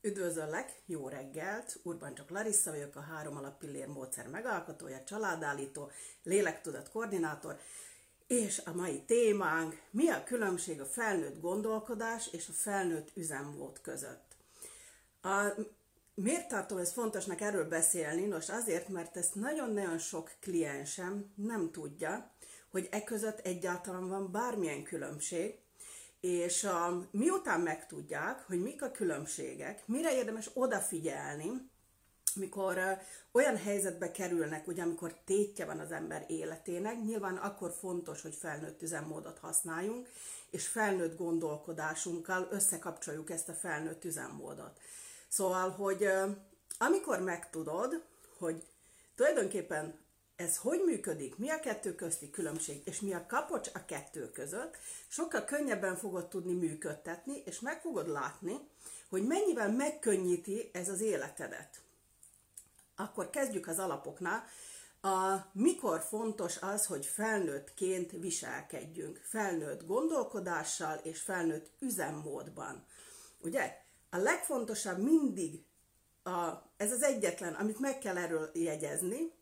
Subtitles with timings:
[0.00, 1.80] Üdvözöllek, jó reggelt!
[1.82, 5.90] Urban csak Larissa vagyok, a három alappillér módszer megalkotója, családállító,
[6.22, 7.58] lélektudat koordinátor,
[8.26, 14.36] és a mai témánk, mi a különbség a felnőtt gondolkodás és a felnőtt üzemmód között.
[15.22, 15.44] A,
[16.14, 18.26] miért tartom ezt fontosnak erről beszélni?
[18.26, 22.34] Nos, azért, mert ezt nagyon-nagyon sok kliensem nem tudja,
[22.70, 25.58] hogy e között egyáltalán van bármilyen különbség,
[26.26, 31.70] és uh, miután megtudják, hogy mik a különbségek, mire érdemes odafigyelni,
[32.34, 32.98] mikor
[33.32, 38.82] olyan helyzetbe kerülnek, ugye amikor tétje van az ember életének, nyilván akkor fontos, hogy felnőtt
[38.82, 40.08] üzemmódot használjunk,
[40.50, 44.80] és felnőtt gondolkodásunkkal összekapcsoljuk ezt a felnőtt üzemmódot.
[45.28, 46.08] Szóval, hogy
[46.78, 48.02] amikor megtudod,
[48.38, 48.62] hogy
[49.14, 49.98] tulajdonképpen
[50.36, 54.76] ez hogy működik, mi a kettő közti különbség, és mi a kapocs a kettő között,
[55.08, 58.58] sokkal könnyebben fogod tudni működtetni, és meg fogod látni,
[59.08, 61.80] hogy mennyivel megkönnyíti ez az életedet.
[62.96, 64.44] Akkor kezdjük az alapoknál.
[65.00, 72.86] A, mikor fontos az, hogy felnőttként viselkedjünk, felnőtt gondolkodással és felnőtt üzemmódban.
[73.40, 73.78] Ugye?
[74.10, 75.64] A legfontosabb mindig,
[76.22, 79.32] a, ez az egyetlen, amit meg kell erről jegyezni,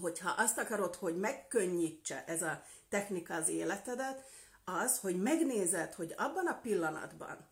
[0.00, 4.24] hogyha azt akarod, hogy megkönnyítse ez a technika az életedet,
[4.64, 7.48] az, hogy megnézed, hogy abban a pillanatban,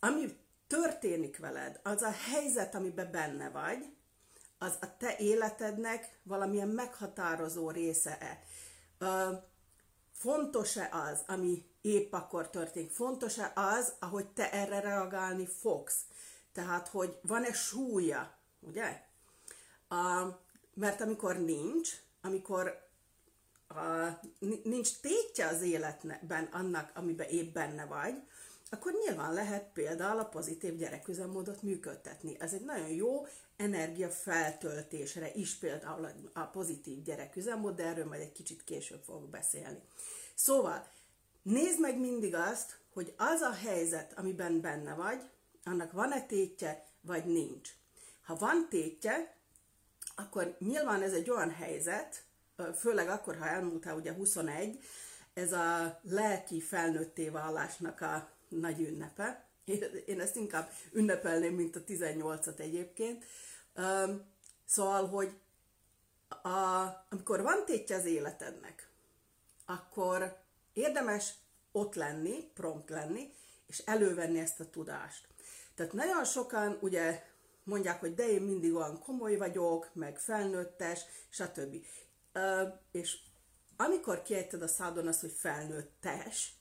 [0.00, 3.94] ami történik veled, az a helyzet, amiben benne vagy,
[4.58, 8.42] az a te életednek valamilyen meghatározó része-e.
[10.12, 12.90] Fontos-e az, ami épp akkor történik?
[12.90, 16.00] Fontos-e az, ahogy te erre reagálni fogsz?
[16.52, 19.02] Tehát, hogy van-e súlya, ugye?
[20.74, 22.88] Mert amikor nincs, amikor
[23.68, 24.08] a,
[24.62, 28.22] nincs tétje az életben annak, amiben épp benne vagy,
[28.70, 32.36] akkor nyilván lehet például a pozitív gyereküzemmódot működtetni.
[32.38, 38.32] Ez egy nagyon jó energia feltöltésre is például a pozitív gyereküzemmód, de erről majd egy
[38.32, 39.80] kicsit később fogok beszélni.
[40.34, 40.86] Szóval
[41.42, 45.22] nézd meg mindig azt, hogy az a helyzet, amiben benne vagy,
[45.64, 47.70] annak van-e tétje, vagy nincs.
[48.22, 49.36] Ha van tétje,
[50.14, 52.24] akkor nyilván ez egy olyan helyzet,
[52.74, 54.84] főleg akkor, ha elmúltál ugye 21,
[55.34, 59.44] ez a lelki felnőtté válásnak a nagy ünnepe.
[60.06, 63.24] Én ezt inkább ünnepelném, mint a 18-at egyébként.
[64.64, 65.38] Szóval, hogy
[66.42, 68.88] a, amikor van tétje az életednek,
[69.66, 70.36] akkor
[70.72, 71.34] érdemes
[71.72, 73.34] ott lenni, prompt lenni,
[73.66, 75.28] és elővenni ezt a tudást.
[75.74, 77.22] Tehát nagyon sokan ugye
[77.64, 81.76] mondják, hogy de én mindig olyan komoly vagyok, meg felnőttes, stb.
[82.90, 83.18] És
[83.76, 86.56] amikor kiejted a szádon azt, hogy felnőttes,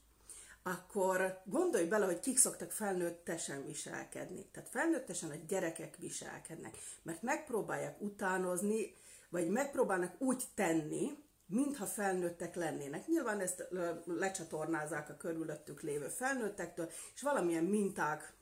[0.64, 4.46] akkor gondolj bele, hogy kik szoktak felnőttesen viselkedni.
[4.52, 8.96] Tehát felnőttesen a gyerekek viselkednek, mert megpróbálják utánozni,
[9.30, 13.08] vagy megpróbálnak úgy tenni, mintha felnőttek lennének.
[13.08, 13.68] Nyilván ezt
[14.06, 18.34] lecsatornázzák a körülöttük lévő felnőttektől, és valamilyen minták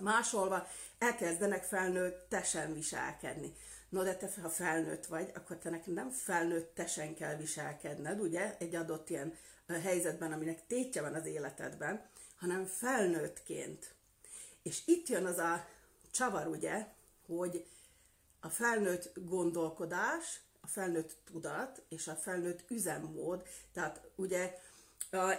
[0.00, 0.66] másolva
[0.98, 3.54] elkezdenek felnőttesen viselkedni.
[3.88, 8.74] No, de te, ha felnőtt vagy, akkor te neked nem felnőttesen kell viselkedned, ugye, egy
[8.74, 9.36] adott ilyen
[9.82, 12.06] helyzetben, aminek tétje van az életedben,
[12.36, 13.94] hanem felnőttként.
[14.62, 15.66] És itt jön az a
[16.10, 16.86] csavar, ugye,
[17.26, 17.66] hogy
[18.40, 24.58] a felnőtt gondolkodás, a felnőtt tudat és a felnőtt üzemmód, tehát ugye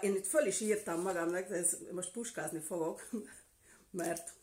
[0.02, 3.10] én itt föl is írtam magamnak, ez most puskázni fogok,
[3.94, 4.34] mert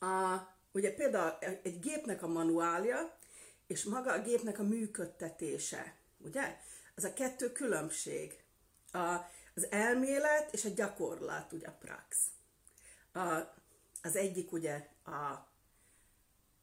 [0.00, 0.38] a,
[0.72, 3.18] ugye például egy gépnek a manuálja,
[3.66, 6.58] és maga a gépnek a működtetése, ugye?
[6.94, 8.42] Az a kettő különbség.
[8.92, 9.14] A,
[9.54, 12.26] az elmélet és a gyakorlat, ugye a prax.
[13.12, 13.54] A,
[14.02, 15.48] az egyik ugye a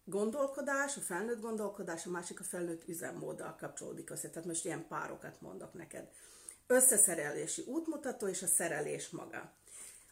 [0.03, 4.29] gondolkodás, a felnőtt gondolkodás, a másik a felnőtt üzemmóddal kapcsolódik össze.
[4.29, 6.09] Tehát most ilyen párokat mondok neked.
[6.67, 9.53] Összeszerelési útmutató és a szerelés maga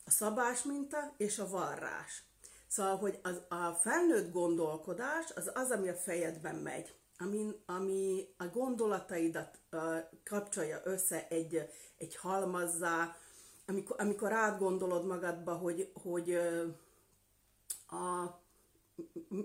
[0.10, 2.24] a szabás minta és a varrás.
[2.68, 8.46] Szóval, hogy az, a felnőtt gondolkodás az az, ami a fejedben megy, ami, ami a
[8.46, 9.82] gondolataidat uh,
[10.24, 13.16] kapcsolja össze egy, egy halmazzá,
[13.68, 16.64] amikor, amikor átgondolod magadba, hogy, hogy uh,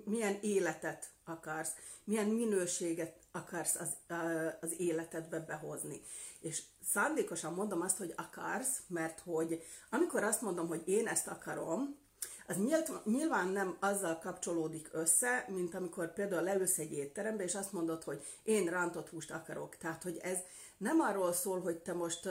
[0.04, 1.72] milyen életet akarsz,
[2.04, 4.16] milyen minőséget akarsz az,
[4.60, 6.00] az életedbe behozni.
[6.40, 6.62] És
[6.92, 12.02] szándékosan mondom azt, hogy akarsz, mert hogy amikor azt mondom, hogy én ezt akarom,
[12.46, 12.56] az
[13.04, 18.24] nyilván nem azzal kapcsolódik össze, mint amikor például leülsz egy étterembe, és azt mondod, hogy
[18.42, 19.76] én rántott húst akarok.
[19.76, 20.38] Tehát, hogy ez
[20.76, 22.28] nem arról szól, hogy te most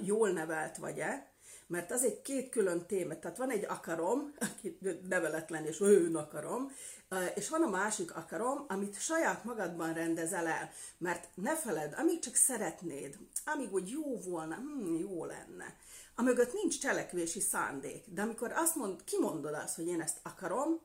[0.00, 1.32] jól nevelt vagy-e,
[1.68, 3.18] mert az egy két külön téma.
[3.18, 4.78] Tehát van egy akarom, aki
[5.08, 6.72] neveletlen és ő akarom,
[7.34, 10.70] és van a másik akarom, amit saját magadban rendezel el.
[10.98, 15.76] Mert ne feled, amíg csak szeretnéd, amíg úgy jó volna, hm, jó lenne,
[16.14, 18.04] amögött nincs cselekvési szándék.
[18.06, 20.80] De amikor azt mond, kimondod azt, hogy én ezt akarom,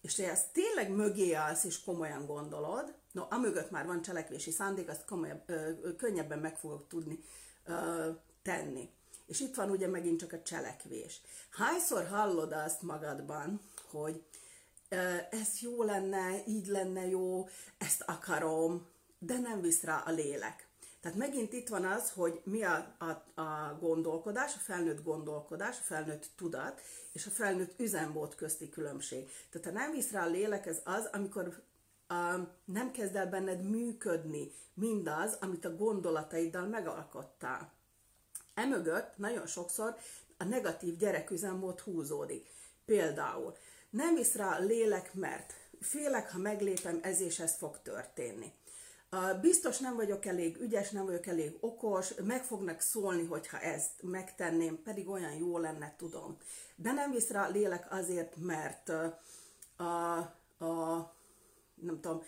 [0.00, 4.88] és te ezt tényleg mögé állsz és komolyan gondolod, no, amögött már van cselekvési szándék,
[4.88, 7.24] azt komolyabb, ö, könnyebben meg fogok tudni
[7.64, 8.10] ö,
[8.42, 8.90] tenni.
[9.26, 11.20] És itt van ugye megint csak a cselekvés.
[11.50, 13.60] Hányszor hallod azt magadban,
[13.90, 14.22] hogy
[15.30, 17.48] ez jó lenne, így lenne jó,
[17.78, 18.86] ezt akarom,
[19.18, 20.68] de nem visz rá a lélek.
[21.00, 25.82] Tehát megint itt van az, hogy mi a, a, a gondolkodás, a felnőtt gondolkodás, a
[25.82, 26.80] felnőtt tudat,
[27.12, 29.30] és a felnőtt üzemmód közti különbség.
[29.50, 31.62] Tehát ha nem visz rá a lélek, ez az, amikor
[32.06, 32.34] a,
[32.64, 37.72] nem kezd el benned működni mindaz, amit a gondolataiddal megalkottál.
[38.54, 39.96] Emögött nagyon sokszor
[40.36, 42.46] a negatív gyereküzemmód húzódik.
[42.84, 43.56] Például
[43.90, 48.52] nem visz rá lélek, mert félek, ha meglépem, ez és ez fog történni.
[49.40, 54.82] Biztos nem vagyok elég ügyes, nem vagyok elég okos, meg fognak szólni, hogyha ezt megtenném,
[54.82, 56.38] pedig olyan jó lenne, tudom.
[56.76, 58.88] De nem visz rá lélek azért, mert
[59.76, 59.84] a,
[60.64, 61.14] a
[61.74, 62.22] nem tudom,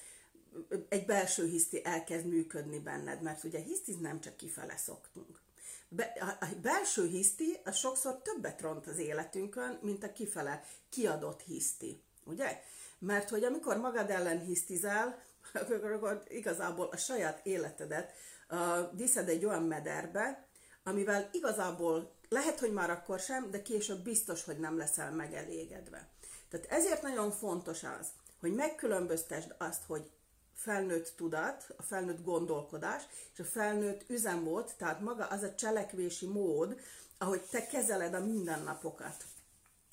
[0.88, 5.40] egy belső hiszti elkezd működni benned, mert ugye hisztiz nem csak kifele szoktunk.
[5.88, 12.02] Be, a belső hiszti az sokszor többet ront az életünkön, mint a kifele kiadott hiszti,
[12.24, 12.60] ugye?
[12.98, 15.22] Mert hogy amikor magad ellen hisztizel,
[15.52, 18.12] akkor, akkor igazából a saját életedet
[18.50, 18.58] uh,
[18.96, 20.46] viszed egy olyan mederbe,
[20.84, 26.08] amivel igazából lehet, hogy már akkor sem, de később biztos, hogy nem leszel megelégedve.
[26.48, 28.08] Tehát ezért nagyon fontos az,
[28.40, 30.10] hogy megkülönböztesd azt, hogy
[30.56, 36.80] felnőtt tudat, a felnőtt gondolkodás, és a felnőtt üzemmód, tehát maga az a cselekvési mód,
[37.18, 39.24] ahogy te kezeled a mindennapokat.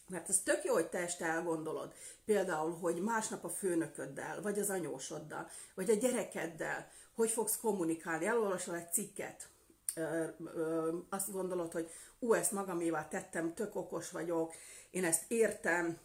[0.07, 1.93] Mert ez tök jó, hogy te este elgondolod.
[2.25, 8.25] Például, hogy másnap a főnököddel, vagy az anyósoddal, vagy a gyerekeddel, hogy fogsz kommunikálni.
[8.25, 9.49] Elolvasol egy cikket,
[9.95, 14.53] ö, ö, azt gondolod, hogy ú, ezt magamévá tettem, tök okos vagyok,
[14.91, 15.97] én ezt értem,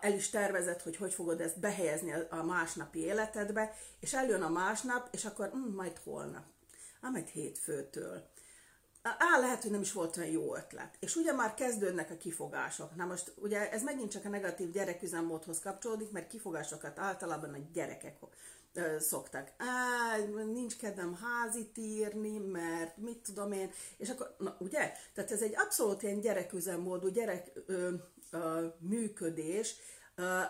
[0.00, 5.08] el is tervezed, hogy hogy fogod ezt behelyezni a másnapi életedbe, és eljön a másnap,
[5.10, 6.44] és akkor hm, majd holnap,
[7.00, 8.28] ah, majd hétfőtől.
[9.02, 10.96] Á, lehet, hogy nem is volt olyan jó ötlet.
[10.98, 12.96] És ugye már kezdődnek a kifogások.
[12.96, 18.18] Na most ugye ez megint csak a negatív gyereküzemmódhoz kapcsolódik, mert kifogásokat általában a gyerekek
[18.72, 19.52] ö, szoktak.
[19.56, 20.16] Á,
[20.52, 24.92] nincs kedvem házit írni, mert mit tudom én, és akkor, na ugye?
[25.14, 27.94] Tehát ez egy abszolút ilyen gyereküzemmódú, gyerek ö,
[28.78, 29.74] működés,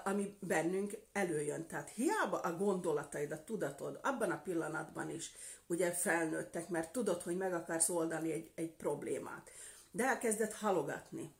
[0.04, 1.66] ami bennünk előjön.
[1.66, 5.32] Tehát hiába a gondolataid, a tudatod abban a pillanatban is
[5.66, 9.50] ugye felnőttek, mert tudod, hogy meg akarsz oldani egy, egy problémát.
[9.90, 11.34] De elkezdett halogatni.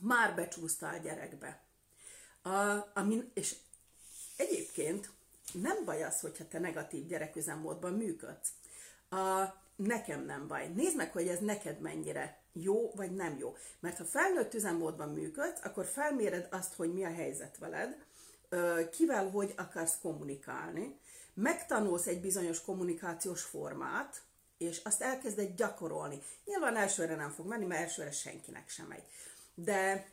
[0.00, 1.60] Már becsúsztál gyerekbe.
[2.42, 3.56] A, amin, és
[4.36, 5.10] egyébként
[5.52, 8.48] nem baj az, hogyha te negatív gyereküzemmódban működsz.
[9.08, 9.44] A,
[9.76, 10.68] nekem nem baj.
[10.68, 13.56] Nézd meg, hogy ez neked mennyire jó vagy nem jó.
[13.80, 17.96] Mert ha felnőtt üzemmódban működsz, akkor felméred azt, hogy mi a helyzet veled,
[18.90, 20.98] kivel hogy akarsz kommunikálni,
[21.34, 24.22] megtanulsz egy bizonyos kommunikációs formát,
[24.58, 26.22] és azt elkezded gyakorolni.
[26.44, 29.04] Nyilván elsőre nem fog menni, mert elsőre senkinek sem megy.
[29.54, 30.08] De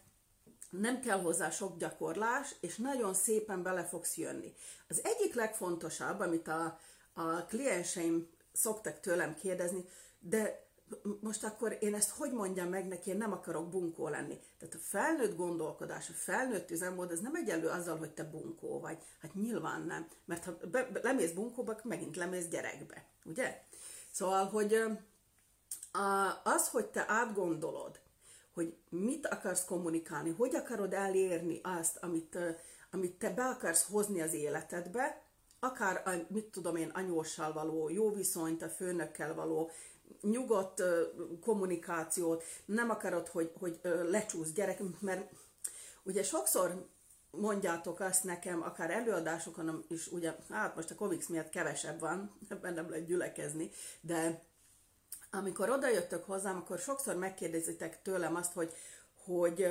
[0.70, 4.54] nem kell hozzá sok gyakorlás, és nagyon szépen bele fogsz jönni.
[4.88, 6.80] Az egyik legfontosabb, amit a,
[7.14, 9.86] a klienseim szoktak tőlem kérdezni,
[10.20, 10.64] de
[11.20, 14.40] most akkor én ezt hogy mondjam meg neki, én nem akarok bunkó lenni.
[14.58, 18.98] Tehát a felnőtt gondolkodás, a felnőtt üzemmód, ez nem egyelő azzal, hogy te bunkó vagy.
[19.22, 20.08] Hát nyilván nem.
[20.26, 23.06] Mert ha be, be, lemész bunkóba, megint lemész gyerekbe.
[23.26, 23.62] Ugye?
[24.12, 24.84] Szóval, hogy
[26.44, 28.00] az, hogy te átgondolod,
[28.54, 32.38] hogy mit akarsz kommunikálni, hogy akarod elérni azt, amit,
[32.92, 35.22] amit te be akarsz hozni az életedbe,
[35.64, 39.72] akár, mit tudom én, anyóssal való jó viszonyt, a főnökkel való
[40.22, 40.84] nyugodt
[41.42, 43.80] kommunikációt, nem akarod, hogy, hogy
[44.10, 45.32] lecsúsz gyerek, mert
[46.04, 46.88] ugye sokszor
[47.32, 52.74] mondjátok azt nekem, akár előadásokon is, ugye, hát most a Covid miatt kevesebb van, ebben
[52.74, 53.70] nem lehet gyülekezni,
[54.02, 54.42] de
[55.32, 58.74] amikor odajöttök hozzám, akkor sokszor megkérdezitek tőlem azt, hogy,
[59.26, 59.68] hogy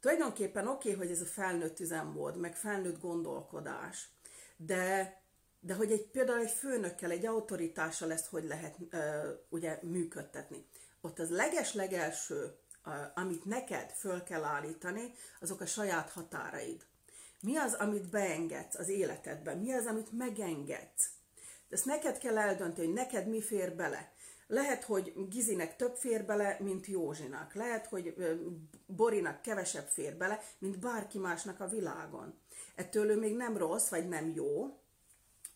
[0.00, 4.08] tulajdonképpen oké, okay, hogy ez a felnőtt üzemmód, meg felnőtt gondolkodás,
[4.56, 5.21] de
[5.64, 8.98] de hogy egy, például egy főnökkel, egy autoritással ezt hogy lehet uh,
[9.48, 10.66] ugye működtetni.
[11.00, 12.56] Ott az leges-legelső,
[13.14, 16.86] amit neked föl kell állítani, azok a saját határaid.
[17.40, 19.54] Mi az, amit beengedsz az életedbe?
[19.54, 21.08] Mi az, amit megengedsz?
[21.68, 24.12] Ezt neked kell eldönteni, hogy neked mi fér bele.
[24.46, 27.54] lehet, hogy Gizinek több fér bele, mint Józsinak.
[27.54, 28.14] Lehet, hogy
[28.86, 32.40] Borinak kevesebb fér bele, mint bárki másnak a világon.
[32.74, 34.81] Ettől ő még nem rossz, vagy nem jó.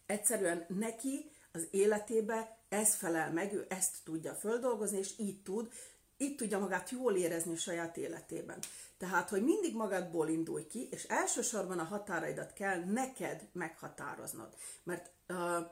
[0.06, 5.72] Egyszerűen neki az életébe ez felel meg, ő ezt tudja földolgozni, és így tud,
[6.16, 8.58] így tudja magát jól érezni a saját életében.
[8.98, 14.54] Tehát, hogy mindig magadból indulj ki, és elsősorban a határaidat kell neked meghatároznod.
[14.82, 15.66] Mert, uh,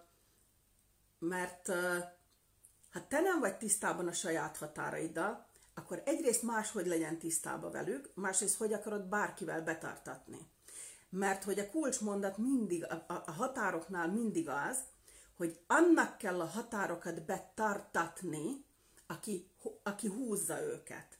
[1.18, 1.98] mert uh,
[2.92, 8.56] ha te nem vagy tisztában a saját határaiddal, akkor egyrészt máshogy legyen tisztában velük, másrészt
[8.56, 10.38] hogy akarod bárkivel betartatni.
[11.16, 14.78] Mert hogy a kulcsmondat mindig, a, a határoknál mindig az,
[15.36, 18.64] hogy annak kell a határokat betartatni,
[19.06, 19.50] aki,
[19.82, 21.18] aki húzza őket.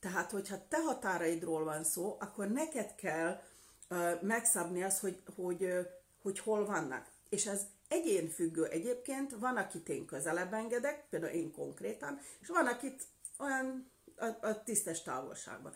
[0.00, 3.42] Tehát, hogyha te határaidról van szó, akkor neked kell
[3.90, 5.86] uh, megszabni azt, hogy, hogy, uh,
[6.22, 7.06] hogy hol vannak.
[7.28, 12.66] És ez egyén függő egyébként, van, akit én közelebb engedek, például én konkrétan, és van,
[12.66, 13.02] akit
[13.38, 15.72] olyan a, a tisztes távolságban.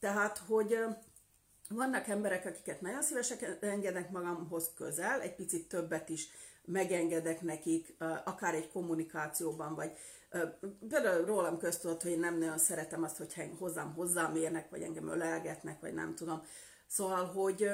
[0.00, 0.78] Tehát, hogy
[1.74, 6.28] vannak emberek, akiket nagyon szívesen engedek magamhoz közel, egy picit többet is
[6.64, 9.92] megengedek nekik, akár egy kommunikációban, vagy
[10.88, 15.08] például rólam köztudott, hogy én nem nagyon szeretem azt, hogy hozzám hozzám érnek, vagy engem
[15.08, 16.42] ölelgetnek, vagy nem tudom.
[16.86, 17.70] Szóval, hogy,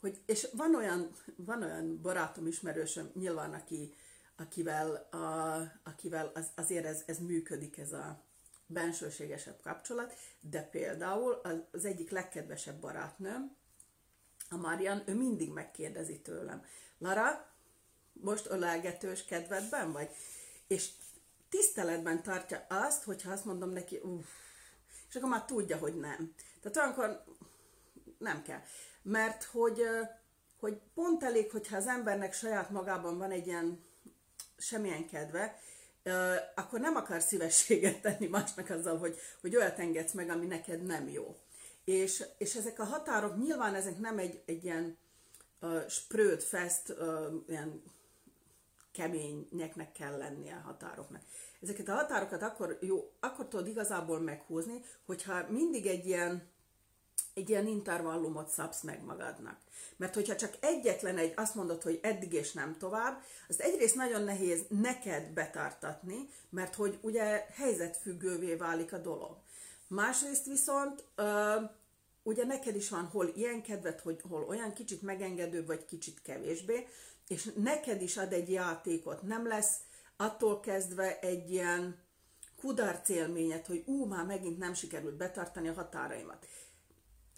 [0.00, 3.94] hogy és van olyan, van olyan barátom, ismerősöm, nyilván, aki,
[4.36, 5.56] akivel, a,
[5.90, 8.25] akivel az, azért ez, ez működik, ez a
[8.66, 11.40] bensőségesebb kapcsolat, de például
[11.72, 13.56] az, egyik legkedvesebb barátnőm,
[14.50, 16.64] a Marian, ő mindig megkérdezi tőlem,
[16.98, 17.54] Lara,
[18.12, 20.08] most ölelgetős kedvedben vagy?
[20.66, 20.90] És
[21.48, 24.26] tiszteletben tartja azt, hogyha azt mondom neki, uff,
[25.08, 26.34] és akkor már tudja, hogy nem.
[26.60, 27.24] Tehát olyankor
[28.18, 28.60] nem kell.
[29.02, 29.82] Mert hogy,
[30.58, 33.84] hogy pont elég, hogyha az embernek saját magában van egy ilyen
[34.56, 35.60] semmilyen kedve,
[36.54, 41.08] akkor nem akar szívességet tenni másnak azzal, hogy, hogy olyat engedsz meg, ami neked nem
[41.08, 41.36] jó.
[41.84, 44.96] És, és ezek a határok, nyilván ezek nem egy, egy ilyen
[45.60, 47.82] uh, sprőt, fest, uh, ilyen
[48.92, 51.22] keményeknek kell lennie a határoknak.
[51.62, 56.48] Ezeket a határokat akkor, jó, akkor tudod igazából meghúzni, hogyha mindig egy ilyen,
[57.36, 59.58] egy ilyen intervallumot szabsz meg magadnak.
[59.96, 64.22] Mert hogyha csak egyetlen egy, azt mondod, hogy eddig és nem tovább, azt egyrészt nagyon
[64.22, 69.36] nehéz neked betartatni, mert hogy ugye helyzetfüggővé válik a dolog.
[69.88, 71.54] Másrészt viszont ö,
[72.22, 76.86] ugye neked is van hol ilyen kedved, hogy hol olyan kicsit megengedőbb, vagy kicsit kevésbé,
[77.28, 79.76] és neked is ad egy játékot, nem lesz
[80.16, 82.04] attól kezdve egy ilyen
[82.60, 86.46] kudarc élményet, hogy ú, már megint nem sikerült betartani a határaimat.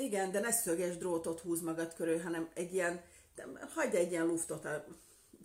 [0.00, 3.02] Igen, de ne szöges drótot húz magad körül, hanem egy ilyen,
[3.74, 4.84] hagyj egy ilyen luftot a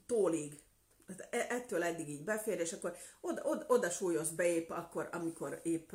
[0.06, 0.60] tólig,
[1.08, 5.10] hát e, ettől eddig így befér, és akkor oda, oda, oda súlyoz be épp akkor,
[5.12, 5.92] amikor épp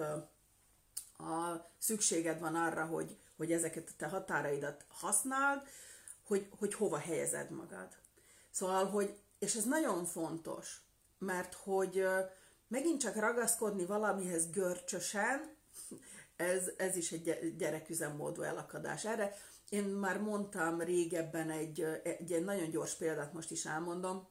[1.19, 5.61] a szükséged van arra, hogy, hogy ezeket a te határaidat használd,
[6.27, 7.88] hogy, hogy hova helyezed magad.
[8.50, 10.81] Szóval, hogy, és ez nagyon fontos,
[11.19, 12.07] mert hogy
[12.69, 15.57] megint csak ragaszkodni valamihez görcsösen,
[16.38, 19.04] ez, ez is egy gyereküzemmódú elakadás.
[19.04, 19.37] Erre
[19.68, 24.26] én már mondtam régebben egy, egy, egy nagyon gyors példát, most is elmondom.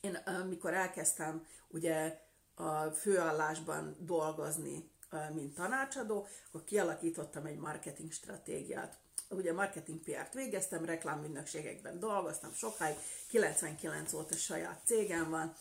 [0.00, 2.20] Én amikor elkezdtem ugye
[2.54, 4.90] a főállásban dolgozni,
[5.34, 8.98] mint tanácsadó, akkor kialakítottam egy marketing stratégiát
[9.30, 12.96] ugye marketing PR-t végeztem, reklámügynökségekben dolgoztam sokáig,
[13.28, 15.54] 99 óta saját cégem van,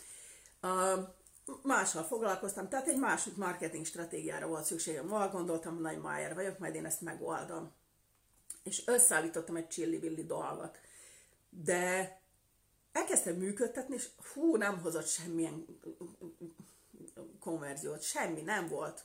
[1.63, 6.75] mással foglalkoztam, tehát egy másik marketing stratégiára volt szükségem, val gondoltam, nagy májer vagyok, majd
[6.75, 7.71] én ezt megoldom.
[8.63, 10.79] És összeállítottam egy csillivilli dolgot.
[11.49, 12.19] De
[12.91, 15.65] elkezdtem működtetni, és hú, nem hozott semmilyen
[17.39, 19.03] konverziót, semmi nem volt.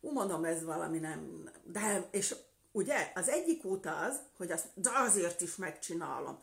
[0.00, 2.34] Úgy mondom, ez valami nem, de, és
[2.72, 3.12] Ugye?
[3.14, 6.38] Az egyik út az, hogy azt, de azért is megcsinálom.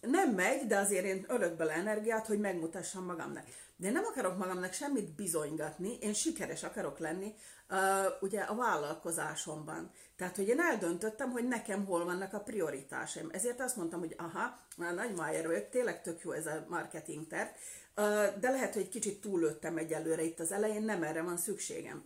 [0.00, 3.44] Nem megy, de azért én ölök bele energiát, hogy megmutassam magamnak.
[3.76, 7.34] De nem akarok magamnak semmit bizonygatni, én sikeres akarok lenni
[7.70, 7.78] uh,
[8.20, 9.90] ugye a vállalkozásomban.
[10.16, 13.28] Tehát, hogy én eldöntöttem, hogy nekem hol vannak a prioritásaim.
[13.32, 17.48] Ezért azt mondtam, hogy aha, nagy májer vagyok, tényleg tök jó ez a marketing terv,
[17.48, 22.04] uh, de lehet, hogy egy kicsit túlőttem egyelőre itt az elején, nem erre van szükségem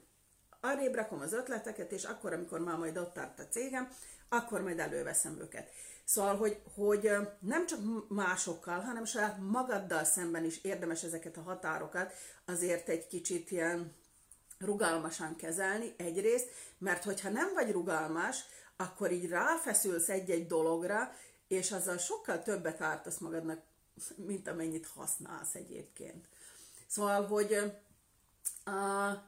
[0.60, 3.88] arrébb rakom az ötleteket, és akkor, amikor már majd ott tart a cégem,
[4.28, 5.70] akkor majd előveszem őket.
[6.08, 7.10] Szóval, hogy, hogy
[7.40, 12.12] nem csak másokkal, hanem saját magaddal szemben is érdemes ezeket a határokat
[12.44, 13.94] azért egy kicsit ilyen
[14.58, 16.48] rugalmasan kezelni egyrészt,
[16.78, 18.36] mert hogyha nem vagy rugalmas,
[18.76, 21.12] akkor így ráfeszülsz egy-egy dologra,
[21.48, 23.60] és azzal sokkal többet ártasz magadnak,
[24.16, 26.26] mint amennyit használsz egyébként.
[26.86, 27.72] Szóval, hogy
[28.66, 29.18] Uh,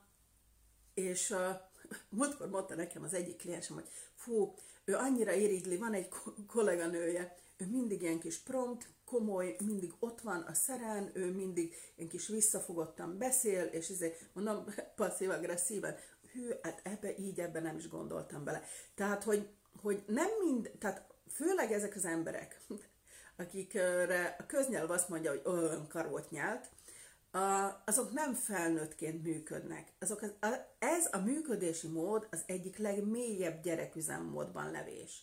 [0.94, 1.60] és uh,
[2.08, 4.54] múltkor mondta nekem az egyik kliensem, hogy fú,
[4.90, 6.08] ő annyira irigli, van egy
[6.46, 12.08] kolléganője, ő mindig ilyen kis prompt, komoly, mindig ott van a szeren, ő mindig ilyen
[12.08, 14.64] kis visszafogottan beszél, és ezért mondom
[14.96, 15.96] passzív-agresszíven,
[16.32, 18.62] hű, hát ebbe így, ebbe nem is gondoltam bele.
[18.94, 19.48] Tehát, hogy,
[19.82, 22.60] hogy nem mind, tehát főleg ezek az emberek,
[23.36, 26.70] akikre a köznyelv azt mondja, hogy olyan karót nyelt,
[27.84, 29.92] azok nem felnőttként működnek.
[29.98, 35.22] Azok az, ez a működési mód az egyik legmélyebb gyereküzemmódban levés.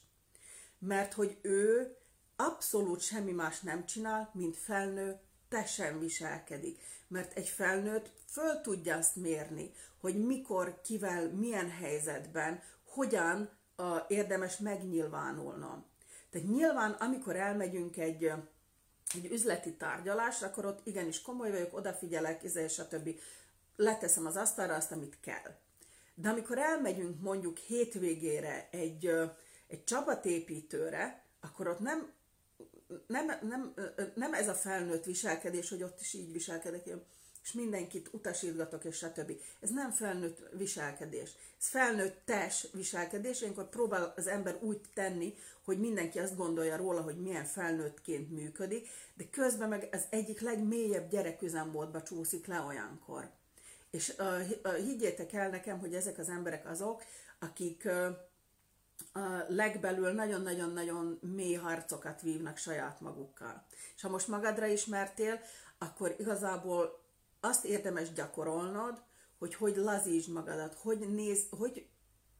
[0.80, 1.96] Mert hogy ő
[2.36, 6.80] abszolút semmi más nem csinál, mint felnő, te sem viselkedik.
[7.08, 14.58] Mert egy felnőtt föl tudja azt mérni, hogy mikor, kivel, milyen helyzetben, hogyan a, érdemes
[14.58, 15.86] megnyilvánulnom.
[16.30, 18.32] Tehát nyilván, amikor elmegyünk egy,
[19.14, 23.20] egy üzleti tárgyalásra, akkor ott igenis komoly vagyok, odafigyelek, izé, és a többi.
[23.76, 25.56] Leteszem az asztalra azt, amit kell.
[26.16, 29.12] De amikor elmegyünk mondjuk hétvégére egy,
[29.68, 32.14] egy csapatépítőre, akkor ott nem,
[33.08, 33.74] nem, nem,
[34.16, 36.90] nem ez a felnőtt viselkedés, hogy ott is így viselkedek,
[37.48, 39.32] és mindenkit utasítgatok, és stb.
[39.60, 41.30] Ez nem felnőtt viselkedés.
[41.60, 47.22] Ez felnőttes viselkedés, amikor próbál az ember úgy tenni, hogy mindenki azt gondolja róla, hogy
[47.22, 53.30] milyen felnőttként működik, de közben meg az egyik legmélyebb gyereküzemmódba csúszik le olyankor.
[53.92, 57.04] És uh, higgyétek el nekem, hogy ezek az emberek azok,
[57.40, 58.18] akik uh,
[59.48, 63.66] legbelül nagyon-nagyon-nagyon mély harcokat vívnak saját magukkal.
[63.96, 65.40] És ha most magadra ismertél,
[65.78, 67.06] akkor igazából
[67.48, 69.02] azt érdemes gyakorolnod,
[69.40, 71.86] hogy hogy lazítsd magadat, hogy néz, hogy,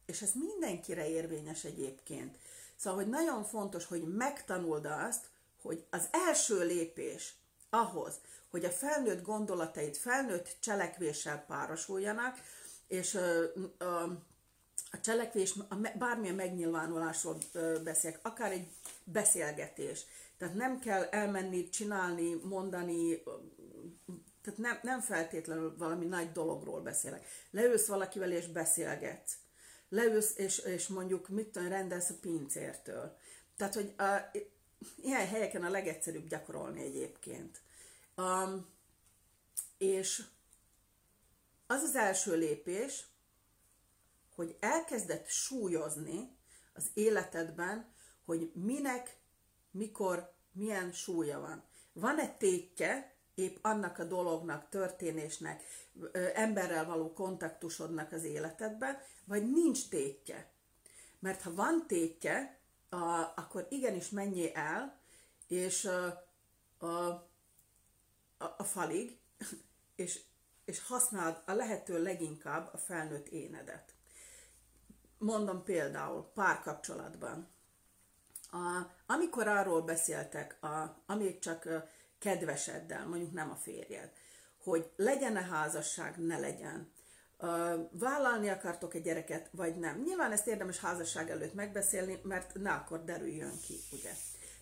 [0.06, 2.38] és ez mindenkire érvényes egyébként.
[2.76, 5.26] Szóval, hogy nagyon fontos, hogy megtanuld azt,
[5.62, 7.34] hogy az első lépés
[7.70, 8.14] ahhoz,
[8.50, 12.36] hogy a felnőtt gondolataid felnőtt cselekvéssel párosuljanak,
[12.86, 14.02] és a, a,
[14.90, 15.54] a cselekvés,
[15.98, 17.38] bármilyen megnyilvánulásról
[17.84, 18.68] beszélek, akár egy
[19.04, 20.04] beszélgetés.
[20.38, 23.22] Tehát nem kell elmenni, csinálni, mondani,
[24.48, 27.26] tehát nem, nem feltétlenül valami nagy dologról beszélek.
[27.50, 29.36] Leülsz valakivel és beszélgetsz.
[29.88, 33.16] Leülsz és, és mondjuk mit tudom, rendelsz a pincértől.
[33.56, 34.30] Tehát, hogy a,
[34.96, 37.60] ilyen helyeken a legegyszerűbb gyakorolni egyébként.
[38.16, 38.66] Um,
[39.78, 40.24] és
[41.66, 43.06] az az első lépés,
[44.34, 46.36] hogy elkezdett súlyozni
[46.72, 47.92] az életedben,
[48.24, 49.16] hogy minek,
[49.70, 51.64] mikor, milyen súlya van.
[51.92, 55.62] Van-e tétje, épp annak a dolognak, történésnek,
[56.34, 60.50] emberrel való kontaktusodnak az életedben, vagy nincs tétje.
[61.18, 65.00] Mert ha van tétje, a, akkor igenis menjél el,
[65.48, 66.06] és a,
[66.86, 66.86] a,
[68.38, 69.18] a, a falig,
[69.96, 70.20] és,
[70.64, 73.94] és használd a lehető leginkább a felnőtt énedet.
[75.18, 77.48] Mondom például párkapcsolatban.
[78.50, 81.68] A, amikor arról beszéltek, a, amíg csak
[82.18, 84.10] kedveseddel, mondjuk nem a férjed,
[84.62, 86.92] hogy legyen-e házasság, ne legyen.
[87.90, 90.02] Vállalni akartok egy gyereket, vagy nem.
[90.02, 94.10] Nyilván ezt érdemes házasság előtt megbeszélni, mert ne akkor derüljön ki, ugye.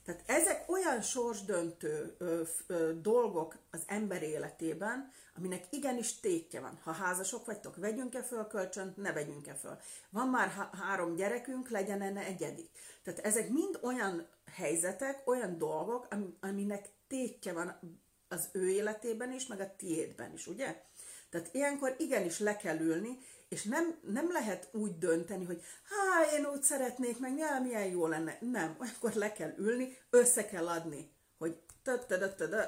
[0.04, 6.78] Tehát ezek olyan sorsdöntő ö, ö, dolgok az ember életében, aminek igenis tétje van.
[6.82, 9.76] Ha házasok vagytok, vegyünk-e föl kölcsönt, ne vegyünk-e föl.
[10.10, 12.70] Van már há- három gyerekünk, legyen enne egyedik.
[13.02, 16.08] Tehát ezek mind olyan helyzetek, olyan dolgok,
[16.40, 20.82] aminek tétje van az ő életében is, meg a tiédben is, ugye?
[21.30, 26.46] Tehát ilyenkor igenis le kell ülni, és nem, nem lehet úgy dönteni, hogy há, én
[26.46, 28.38] úgy szeretnék, meg milyen, milyen jó lenne.
[28.40, 31.60] Nem, akkor le kell ülni, össze kell adni, hogy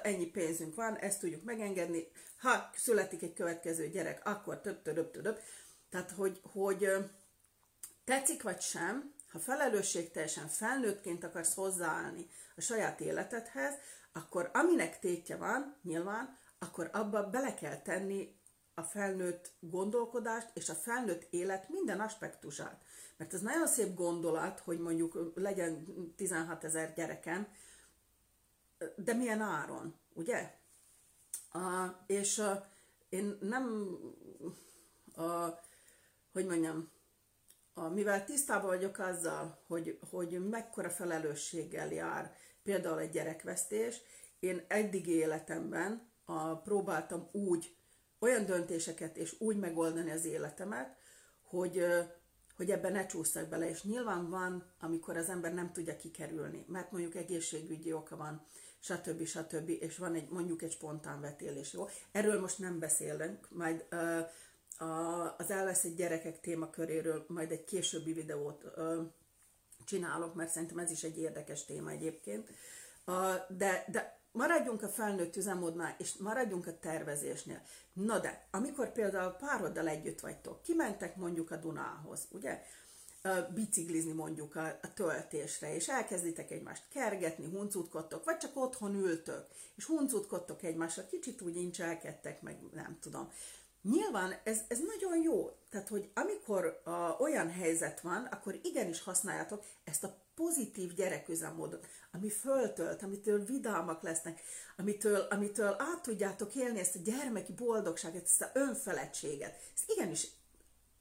[0.03, 5.41] ennyi pénzünk van, ezt tudjuk megengedni, ha születik egy következő gyerek, akkor több, több, több.
[5.91, 6.89] Tehát, hogy, hogy
[8.05, 13.75] tetszik vagy sem, ha felelősségteljesen felnőttként akarsz hozzáállni a saját életedhez,
[14.19, 18.37] akkor aminek tétje van, nyilván, akkor abba bele kell tenni
[18.75, 22.83] a felnőtt gondolkodást és a felnőtt élet minden aspektusát.
[23.17, 25.85] Mert ez nagyon szép gondolat, hogy mondjuk legyen
[26.17, 27.47] 16 ezer gyerekem,
[28.97, 30.55] de milyen áron, ugye?
[31.53, 32.67] A, és a,
[33.09, 33.97] én nem,
[35.17, 35.61] a,
[36.33, 36.91] hogy mondjam,
[37.75, 42.37] a, mivel tisztában vagyok azzal, hogy, hogy mekkora felelősséggel jár
[42.69, 44.01] például egy gyerekvesztés,
[44.39, 47.77] én eddig életemben a, próbáltam úgy
[48.19, 50.97] olyan döntéseket és úgy megoldani az életemet,
[51.43, 51.85] hogy,
[52.57, 56.93] hogy ebben ne csúsztak bele, és nyilván van, amikor az ember nem tudja kikerülni, mert
[56.93, 58.47] mondjuk egészségügyi oka van,
[58.79, 59.25] stb.
[59.25, 59.69] stb.
[59.69, 61.89] és van egy mondjuk egy spontán vetélés, jó?
[62.13, 68.65] Erről most nem beszélünk, majd uh, a, az elveszett gyerekek témaköréről majd egy későbbi videót
[68.77, 69.07] uh,
[69.89, 72.49] csinálok, mert szerintem ez is egy érdekes téma egyébként.
[73.49, 77.63] De, de maradjunk a felnőtt üzemmódnál, és maradjunk a tervezésnél.
[77.93, 82.63] Na de, amikor például pároddal együtt vagytok, kimentek mondjuk a Dunához, ugye?
[83.55, 89.85] biciklizni mondjuk a, a töltésre, és elkezditek egymást kergetni, huncutkodtok, vagy csak otthon ültök, és
[89.85, 93.33] huncutkodtok egymásra, kicsit úgy incselkedtek, meg nem tudom.
[93.83, 99.65] Nyilván ez, ez nagyon jó, tehát hogy amikor a, olyan helyzet van, akkor igenis használjátok
[99.85, 104.41] ezt a pozitív gyereküzemmódot, ami föltölt, amitől vidámak lesznek,
[104.77, 109.61] amitől, amitől át tudjátok élni ezt a gyermeki boldogságot, ezt a önfeledtséget.
[109.75, 110.27] Ezt igenis,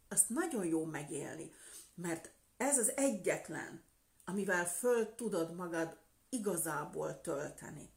[0.09, 1.51] azt nagyon jó megélni,
[1.95, 3.83] mert ez az egyetlen,
[4.25, 5.97] amivel föl tudod magad
[6.29, 7.89] igazából tölteni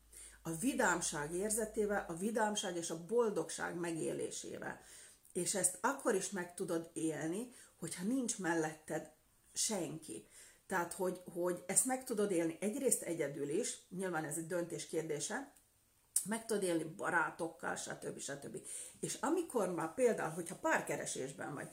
[0.42, 4.80] a vidámság érzetével, a vidámság és a boldogság megélésével.
[5.32, 9.12] És ezt akkor is meg tudod élni, hogyha nincs melletted
[9.52, 10.28] senki.
[10.66, 15.52] Tehát, hogy, hogy ezt meg tudod élni egyrészt egyedül is, nyilván ez egy döntés kérdése,
[16.24, 18.18] meg tudod élni barátokkal, stb.
[18.18, 18.56] stb.
[19.00, 21.68] És amikor már például, hogyha párkeresésben vagy,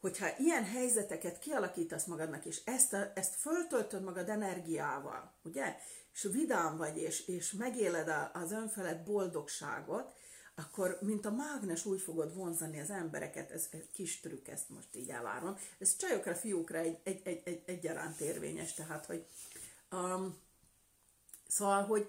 [0.00, 5.76] hogyha ilyen helyzeteket kialakítasz magadnak, és ezt, a, ezt föltöltöd magad energiával, ugye,
[6.12, 10.14] és vidám vagy, és, és megéled az önfelett boldogságot,
[10.54, 14.96] akkor, mint a mágnes, úgy fogod vonzani az embereket, ez egy kis trükk, ezt most
[14.96, 15.56] így elvárom.
[15.78, 19.26] Ez csajokra, fiúkra egy, egy, egy, egy, egyaránt érvényes, tehát, hogy
[19.90, 20.38] um,
[21.48, 22.08] szóval, hogy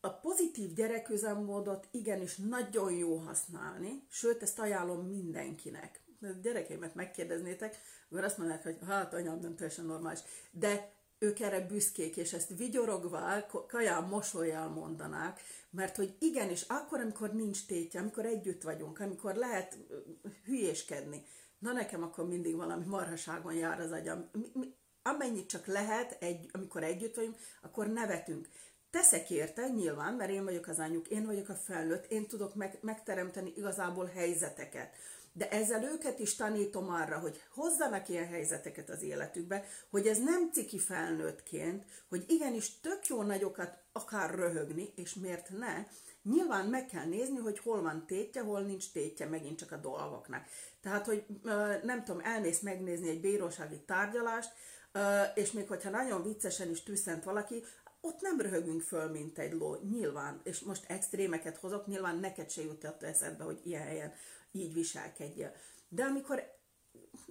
[0.00, 6.00] a pozitív gyereküzemmódot igenis nagyon jó használni, sőt, ezt ajánlom mindenkinek.
[6.22, 10.20] A gyerekeimet megkérdeznétek, akkor azt mondják, hogy hát anyám nem teljesen normális.
[10.50, 17.32] De ők erre büszkék, és ezt vigyorogva, kaján mosolyjal mondanák, mert hogy igenis, akkor, amikor
[17.32, 19.76] nincs tétje, amikor együtt vagyunk, amikor lehet
[20.44, 21.24] hülyéskedni,
[21.58, 24.28] na nekem akkor mindig valami marhaságon jár az agyam.
[24.32, 28.48] Mi, mi, amennyit csak lehet, egy, amikor együtt vagyunk, akkor nevetünk.
[28.90, 32.78] Teszek érte, nyilván, mert én vagyok az anyjuk, én vagyok a felnőtt, én tudok meg,
[32.80, 34.94] megteremteni igazából helyzeteket
[35.36, 40.50] de ezzel őket is tanítom arra, hogy hozzanak ilyen helyzeteket az életükbe, hogy ez nem
[40.52, 45.86] ciki felnőttként, hogy igenis tök jó nagyokat akár röhögni, és miért ne,
[46.22, 50.46] nyilván meg kell nézni, hogy hol van tétje, hol nincs tétje megint csak a dolgoknak.
[50.82, 51.24] Tehát, hogy
[51.82, 54.52] nem tudom, elmész megnézni egy bírósági tárgyalást,
[55.34, 57.64] és még hogyha nagyon viccesen is tűzszent valaki,
[58.00, 62.62] ott nem röhögünk föl, mint egy ló, nyilván, és most extrémeket hozok, nyilván neked se
[62.62, 64.12] jutott eszedbe, hogy ilyen helyen
[64.56, 65.52] így viselkedjél.
[65.88, 66.54] De amikor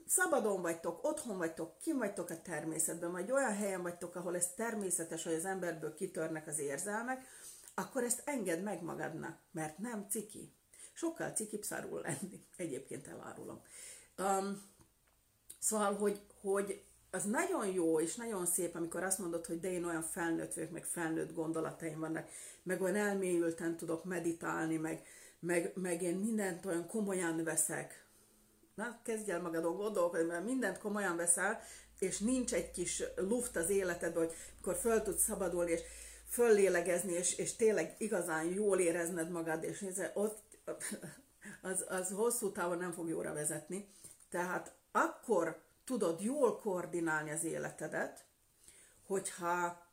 [0.05, 5.23] szabadon vagytok, otthon vagytok, kim vagytok a természetben, vagy olyan helyen vagytok, ahol ez természetes,
[5.23, 7.27] hogy az emberből kitörnek az érzelmek,
[7.73, 10.53] akkor ezt engedd meg magadnak, mert nem ciki.
[10.93, 12.45] Sokkal ciki szarul lenni.
[12.57, 13.61] Egyébként elárulom.
[14.17, 14.61] Um,
[15.59, 19.85] szóval, hogy, hogy az nagyon jó és nagyon szép, amikor azt mondod, hogy de én
[19.85, 22.29] olyan felnőtt vagyok, meg felnőtt gondolataim vannak,
[22.63, 25.05] meg olyan elmélyülten tudok meditálni, meg,
[25.45, 28.05] meg, meg én mindent olyan komolyan veszek.
[28.75, 31.61] Na, kezdj el magadon gondolkodni, mert mindent komolyan veszel,
[31.99, 35.81] és nincs egy kis luft az életedben, hogy mikor föl tudsz szabadulni, és
[36.29, 40.57] föllélegezni, és, és tényleg igazán jól érezned magad, és nézze, ott
[41.61, 43.87] az, az hosszú távon nem fog jóra vezetni.
[44.29, 48.25] Tehát akkor tudod jól koordinálni az életedet,
[49.05, 49.85] hogyha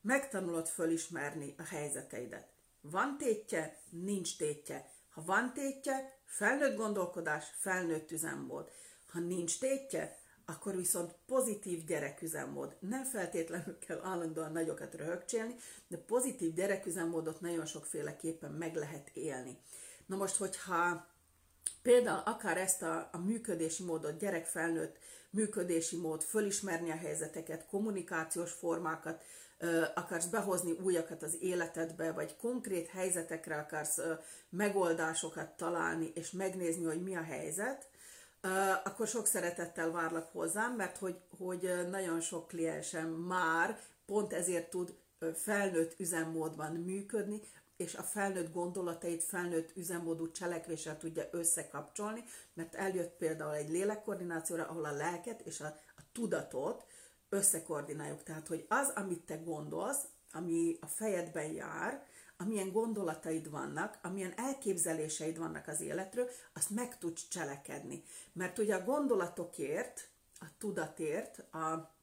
[0.00, 2.57] megtanulod fölismerni a helyzeteidet.
[2.80, 4.90] Van tétje, nincs tétje.
[5.10, 8.70] Ha van tétje, felnőtt gondolkodás, felnőtt üzemmód.
[9.08, 12.76] Ha nincs tétje, akkor viszont pozitív gyereküzemmód.
[12.80, 15.54] Nem feltétlenül kell állandóan nagyokat röhögcsélni,
[15.88, 19.58] de pozitív gyereküzemmódot nagyon sokféleképpen meg lehet élni.
[20.06, 21.06] Na most, hogyha
[21.82, 24.98] például akár ezt a, a működési módot, gyerek-felnőtt
[25.30, 29.22] működési mód, fölismerni a helyzeteket, kommunikációs formákat,
[29.94, 34.00] akarsz behozni újakat az életedbe, vagy konkrét helyzetekre akarsz
[34.48, 37.88] megoldásokat találni, és megnézni, hogy mi a helyzet,
[38.84, 44.94] akkor sok szeretettel várlak hozzám, mert hogy, hogy nagyon sok kliensem már pont ezért tud
[45.34, 47.40] felnőtt üzemmódban működni,
[47.76, 54.84] és a felnőtt gondolatait felnőtt üzemmódú cselekvéssel tudja összekapcsolni, mert eljött például egy lélekkoordinációra, ahol
[54.84, 55.66] a lelket és a,
[55.96, 56.84] a tudatot
[57.28, 58.22] összekoordináljuk.
[58.22, 65.38] Tehát, hogy az, amit te gondolsz, ami a fejedben jár, amilyen gondolataid vannak, amilyen elképzeléseid
[65.38, 68.02] vannak az életről, azt meg tudsz cselekedni.
[68.32, 70.08] Mert ugye a gondolatokért,
[70.40, 71.94] a tudatért, a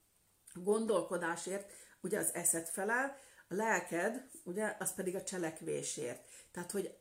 [0.53, 6.25] gondolkodásért ugye az eszed felel, a lelked, ugye, az pedig a cselekvésért.
[6.51, 6.97] Tehát, hogy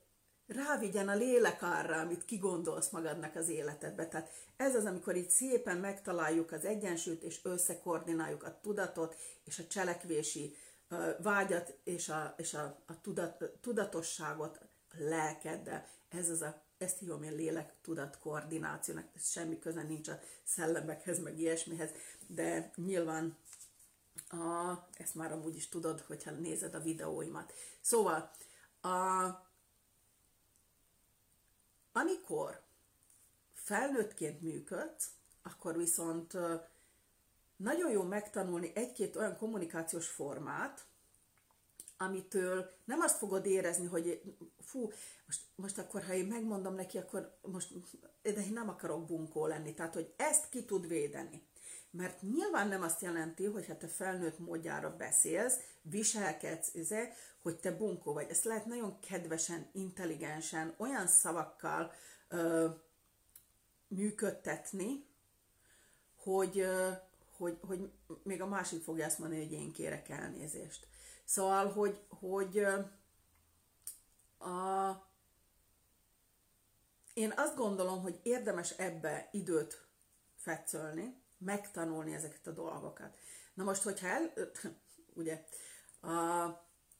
[0.47, 4.09] rávigyen a lélek arra, amit kigondolsz magadnak az életedbe.
[4.09, 9.67] Tehát ez az, amikor itt szépen megtaláljuk az egyensúlyt, és összekoordináljuk a tudatot, és a
[9.67, 10.57] cselekvési
[11.19, 14.59] vágyat, és a, és a, a tudat, tudatosságot
[14.91, 15.89] a lelkeddel.
[16.09, 21.19] Ez az a, ezt hívom én lélek tudat koordinációnak, ez semmi köze nincs a szellemekhez,
[21.19, 21.91] meg ilyesmihez,
[22.27, 23.37] de nyilván
[24.29, 27.53] a, ezt már amúgy is tudod, hogyha nézed a videóimat.
[27.81, 28.31] Szóval,
[28.81, 28.91] a,
[31.97, 32.63] amikor
[33.53, 35.11] felnőttként működsz,
[35.43, 36.33] akkor viszont
[37.57, 40.87] nagyon jó megtanulni egy-két olyan kommunikációs formát,
[41.97, 44.23] amitől nem azt fogod érezni, hogy
[44.61, 44.91] fú,
[45.27, 47.73] most, most akkor, ha én megmondom neki, akkor most,
[48.23, 49.75] de én nem akarok bunkó lenni.
[49.75, 51.43] Tehát, hogy ezt ki tud védeni.
[51.97, 56.73] Mert nyilván nem azt jelenti, hogy ha te felnőtt módjára beszélsz, viselkedsz,
[57.43, 58.31] hogy te bunkó vagy.
[58.31, 61.93] Ezt lehet nagyon kedvesen, intelligensen, olyan szavakkal
[62.29, 62.69] ö,
[63.89, 65.07] működtetni,
[66.17, 66.91] hogy, ö,
[67.37, 67.91] hogy, hogy
[68.23, 70.87] még a másik fogja azt mondani, hogy én kérek elnézést.
[71.25, 72.79] Szóval, hogy, hogy ö,
[74.49, 74.91] a,
[77.13, 79.87] én azt gondolom, hogy érdemes ebbe időt
[80.37, 83.17] fetszölni, megtanulni ezeket a dolgokat.
[83.55, 84.33] Na most, hogyha el,
[85.21, 85.45] ugye,
[86.01, 86.13] a,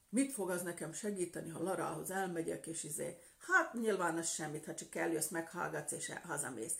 [0.09, 4.73] mit fog az nekem segíteni, ha Larához elmegyek, és izé, hát nyilván ez semmit, ha
[4.73, 6.75] csak eljössz, meghallgatsz, és hazamész.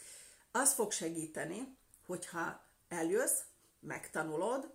[0.52, 3.42] Az fog segíteni, hogyha eljössz,
[3.80, 4.74] megtanulod,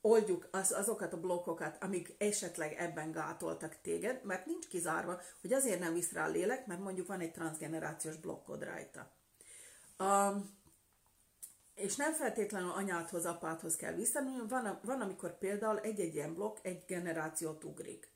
[0.00, 5.80] oldjuk az, azokat a blokkokat, amik esetleg ebben gátoltak téged, mert nincs kizárva, hogy azért
[5.80, 9.10] nem visz rá a lélek, mert mondjuk van egy transgenerációs blokkod rajta.
[9.98, 10.60] Um,
[11.74, 16.84] és nem feltétlenül anyádhoz, apádhoz kell visszamenni, van, van, amikor például egy-egy ilyen blokk egy
[16.86, 18.10] generációt ugrik.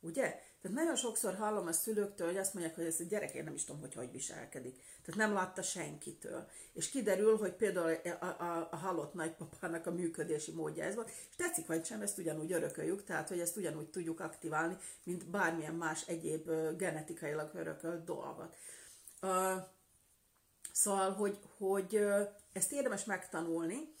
[0.00, 0.40] Ugye?
[0.60, 3.54] Tehát nagyon sokszor hallom a szülőktől, hogy azt mondják, hogy ez a gyerek, én nem
[3.54, 4.76] is tudom, hogy hogy viselkedik.
[4.76, 6.48] Tehát nem látta senkitől.
[6.72, 11.36] És kiderül, hogy például a, a, a halott nagypapának a működési módja ez volt, és
[11.36, 16.06] tetszik vagy sem, ezt ugyanúgy örököljük, tehát hogy ezt ugyanúgy tudjuk aktiválni, mint bármilyen más
[16.06, 18.56] egyéb genetikailag örökölt dolgot.
[19.22, 19.62] Uh,
[20.72, 22.04] szóval, hogy, hogy
[22.52, 23.94] ezt érdemes megtanulni,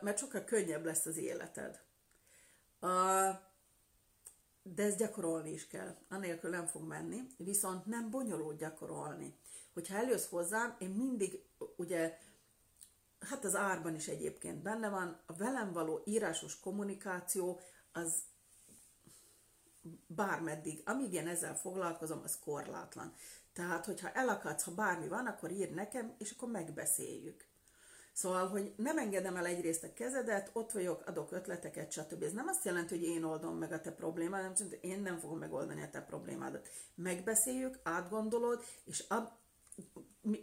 [0.00, 1.82] mert sokkal könnyebb lesz az életed.
[4.62, 9.38] De ezt gyakorolni is kell, anélkül nem fog menni, viszont nem bonyolult gyakorolni.
[9.72, 11.44] Hogyha eljössz hozzám, én mindig,
[11.76, 12.18] ugye,
[13.20, 17.60] hát az árban is egyébként benne van, a velem való írásos kommunikáció
[17.92, 18.22] az
[20.06, 23.14] bármeddig, amíg én ezzel foglalkozom, az korlátlan.
[23.54, 27.44] Tehát, hogyha elakadsz, ha bármi van, akkor ír nekem, és akkor megbeszéljük.
[28.12, 32.22] Szóval, hogy nem engedem el egyrészt a kezedet, ott vagyok, adok ötleteket, stb.
[32.22, 35.38] Ez nem azt jelenti, hogy én oldom meg a te problémádat, hanem én nem fogom
[35.38, 36.68] megoldani a te problémádat.
[36.94, 39.28] Megbeszéljük, átgondolod, és ab,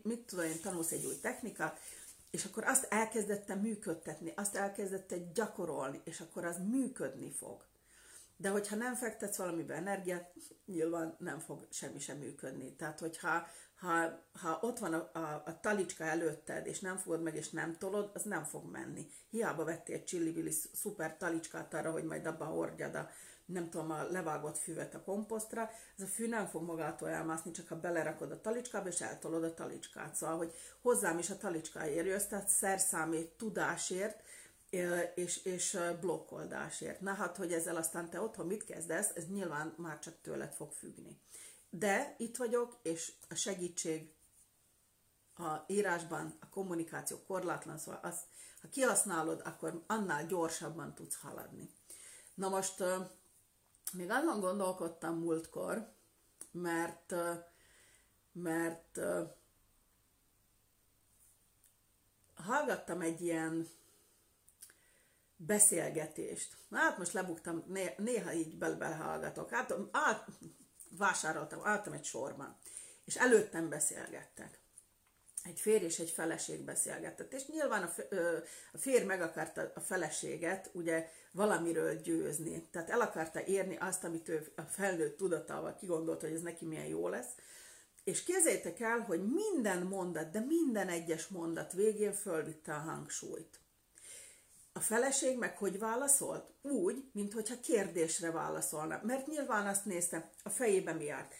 [0.03, 1.79] mit tudom én, tanulsz egy új technikát,
[2.31, 7.65] és akkor azt elkezdette működtetni, azt elkezdette gyakorolni, és akkor az működni fog.
[8.41, 10.33] De hogyha nem fektetsz valamibe energiát,
[10.65, 12.75] nyilván nem fog semmi sem működni.
[12.75, 17.35] Tehát, hogyha ha, ha ott van a, a, a talicska előtted, és nem fogod meg,
[17.35, 19.07] és nem tolod, az nem fog menni.
[19.29, 23.09] Hiába vettél egy csillivili szuper talicskát arra, hogy majd abba hordjad a,
[23.45, 27.67] nem tudom, a levágott füvet a komposztra, ez a fű nem fog magától elmászni, csak
[27.67, 30.15] ha belerakod a talicskába, és eltolod a talicskát.
[30.15, 34.23] Szóval, hogy hozzám is a talicskáért jössz, tehát szerszámét, tudásért,
[35.15, 37.01] és, és blokkoldásért.
[37.01, 40.71] Na hát, hogy ezzel aztán te otthon mit kezdesz, ez nyilván már csak tőled fog
[40.71, 41.19] függni.
[41.69, 44.13] De itt vagyok, és a segítség
[45.35, 48.23] a írásban, a kommunikáció korlátlan, szóval azt,
[48.61, 51.69] ha kihasználod, akkor annál gyorsabban tudsz haladni.
[52.33, 52.83] Na most
[53.93, 55.91] még azon gondolkodtam múltkor,
[56.51, 57.13] mert,
[58.31, 58.99] mert
[62.35, 63.69] hallgattam egy ilyen
[65.45, 66.57] beszélgetést.
[66.71, 67.63] Hát most lebuktam,
[67.97, 69.49] néha így belehallgatok.
[69.49, 70.27] Hát át,
[70.97, 72.57] vásároltam, álltam egy sorban,
[73.05, 74.59] és előttem beszélgettek.
[75.43, 77.93] Egy férj és egy feleség beszélgetett, és nyilván a,
[78.77, 82.67] férj meg akarta a feleséget ugye valamiről győzni.
[82.71, 86.85] Tehát el akarta érni azt, amit ő a felnőtt tudatával kigondolta, hogy ez neki milyen
[86.85, 87.29] jó lesz.
[88.03, 93.60] És képzeljétek el, hogy minden mondat, de minden egyes mondat végén fölvitte a hangsúlyt.
[94.73, 96.53] A feleség meg hogy válaszolt?
[96.61, 98.99] Úgy, mintha kérdésre válaszolna.
[99.03, 101.33] Mert nyilván azt nézte, a fejében mi járt.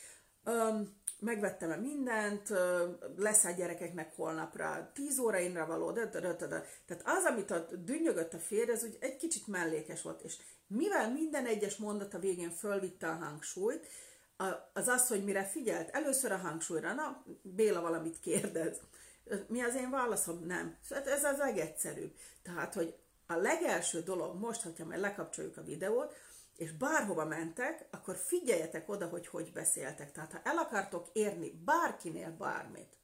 [0.43, 2.49] Öm, megvettem-e mindent,
[3.15, 6.65] lesz a gyerekeknek holnapra 10 órainra való, de, de, de, de.
[6.85, 11.11] tehát az, amit a dünnyögött a férj, ez úgy egy kicsit mellékes volt, és mivel
[11.11, 13.87] minden egyes mondat a végén fölvitte a hangsúlyt,
[14.73, 18.77] az az, hogy mire figyelt, először a hangsúlyra, na, Béla valamit kérdez.
[19.47, 20.45] Mi az én válaszom?
[20.45, 20.77] Nem.
[20.89, 22.13] Hát ez az legegyszerűbb.
[22.43, 22.95] Tehát, hogy
[23.31, 26.13] a legelső dolog most, hogyha majd lekapcsoljuk a videót,
[26.57, 30.11] és bárhova mentek, akkor figyeljetek oda, hogy hogy beszéltek.
[30.11, 32.99] Tehát ha el akartok érni bárkinél bármit,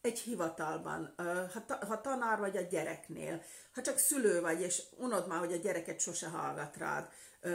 [0.00, 1.14] egy hivatalban,
[1.52, 3.42] ha, ha tanár vagy a gyereknél,
[3.74, 7.08] ha csak szülő vagy, és unod már, hogy a gyereket sose hallgat rád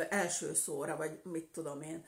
[0.10, 2.06] első szóra, vagy mit tudom én,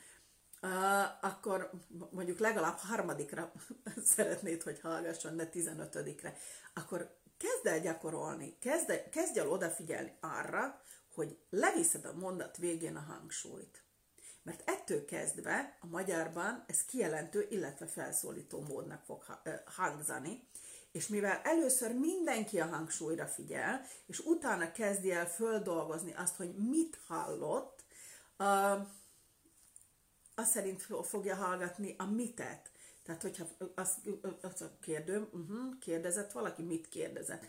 [1.20, 1.70] akkor
[2.10, 3.52] mondjuk legalább harmadikra
[4.14, 6.36] szeretnéd, hogy hallgasson, ne tizenötödikre,
[6.74, 10.82] akkor kezd el gyakorolni, kezd el, kezdj el odafigyelni arra,
[11.14, 13.82] hogy leviszed a mondat végén a hangsúlyt.
[14.42, 19.24] Mert ettől kezdve a magyarban ez kijelentő, illetve felszólító módnak fog
[19.64, 20.48] hangzani,
[20.92, 26.98] és mivel először mindenki a hangsúlyra figyel, és utána kezdi el földolgozni azt, hogy mit
[27.06, 27.84] hallott,
[30.34, 32.70] azt szerint fogja hallgatni a mitet.
[33.10, 33.44] Tehát, hogyha
[33.74, 33.98] azt,
[34.42, 37.44] azt kérdőm, uh-huh, kérdezett valaki, mit kérdezett?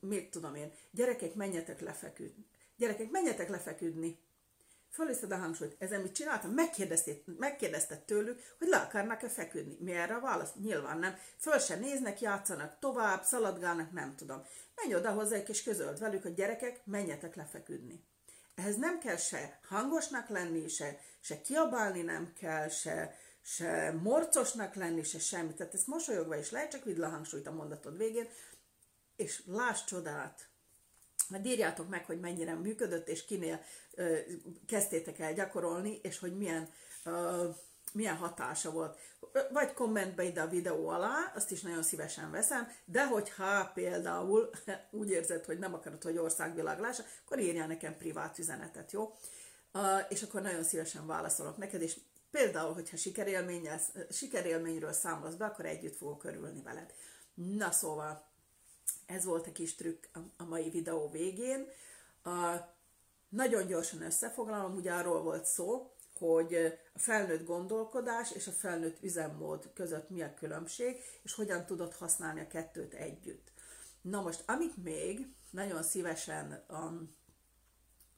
[0.00, 0.72] Mit tudom én?
[0.90, 2.46] Gyerekek, menjetek lefeküdni.
[2.76, 4.18] Gyerekek, menjetek lefeküdni.
[4.90, 5.76] Fölviszed a hangsúlyt.
[5.78, 6.50] Ezen mit csináltam?
[7.38, 9.76] Megkérdezted tőlük, hogy le akarnak-e feküdni.
[9.80, 10.52] Mi erre a válasz?
[10.60, 11.16] Nyilván nem.
[11.38, 14.42] Föl se néznek, játszanak tovább, szaladgálnak, nem tudom.
[14.74, 18.04] Menj oda hozzájuk és közöld velük, hogy gyerekek, menjetek lefeküdni.
[18.54, 23.16] Ehhez nem kell se hangosnak lenni, se, se kiabálni nem kell, se,
[23.54, 25.54] se morcosnak lenni, se semmi.
[25.54, 28.28] Tehát ezt mosolyogva is lehet, csak vidd le a hangsúlyt a mondatod végén,
[29.16, 30.48] és láss csodát,
[31.28, 33.62] mert írjátok meg, hogy mennyire működött, és kinél
[33.94, 34.16] ö,
[34.66, 36.68] kezdtétek el gyakorolni, és hogy milyen,
[37.04, 37.48] ö,
[37.92, 38.98] milyen hatása volt.
[39.52, 44.50] Vagy kommentbe ide a videó alá, azt is nagyon szívesen veszem, de hogyha például
[44.90, 49.16] úgy érzed, hogy nem akarod, hogy országvilág lássa, akkor írjál nekem privát üzenetet, jó?
[49.72, 51.96] Uh, és akkor nagyon szívesen válaszolok neked, és
[52.30, 52.96] például, hogyha
[54.10, 56.94] sikerélményről számolsz be, akkor együtt fogok örülni veled.
[57.34, 58.28] Na szóval,
[59.06, 60.04] ez volt a kis trükk
[60.36, 61.68] a mai videó végén.
[62.22, 62.56] A,
[63.28, 66.54] nagyon gyorsan összefoglalom, ugye arról volt szó, hogy
[66.94, 72.40] a felnőtt gondolkodás és a felnőtt üzemmód között mi a különbség, és hogyan tudod használni
[72.40, 73.52] a kettőt együtt.
[74.00, 77.16] Na most, amit még nagyon szívesen um,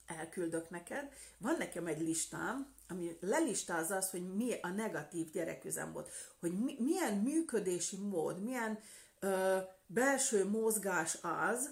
[0.07, 6.09] elküldök neked, van nekem egy listám, ami lelistázza az, hogy mi a negatív gyereküzemmód,
[6.41, 8.79] hogy mi, milyen működési mód, milyen
[9.19, 11.71] ö, belső mozgás az,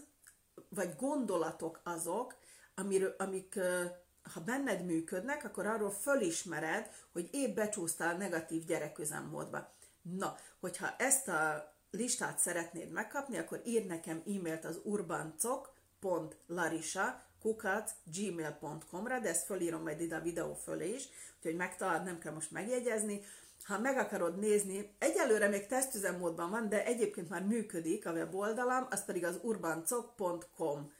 [0.68, 2.36] vagy gondolatok azok,
[2.74, 3.84] amiről, amik ö,
[4.32, 9.72] ha benned működnek, akkor arról fölismered, hogy épp becsúsztál negatív gyereküzemmódba.
[10.02, 19.18] Na, hogyha ezt a listát szeretnéd megkapni, akkor írd nekem e-mailt az urbancok.larisa kukat gmail.com-ra,
[19.18, 23.20] de ezt fölírom majd ide a videó fölé is, úgyhogy megtalálod, nem kell most megjegyezni.
[23.64, 29.04] Ha meg akarod nézni, egyelőre még tesztüzemmódban van, de egyébként már működik a weboldalam, az
[29.04, 30.92] pedig az urbancok.com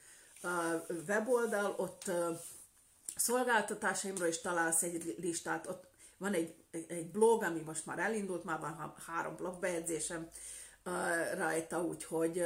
[1.07, 2.11] weboldal, ott
[3.17, 6.55] szolgáltatásaimról is találsz egy listát, ott van egy,
[6.89, 10.29] egy blog, ami most már elindult, már van három blogbejegyzésem
[11.37, 12.45] rajta, úgyhogy